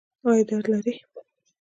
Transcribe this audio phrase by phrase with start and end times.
[0.29, 0.93] ایا درد لرئ؟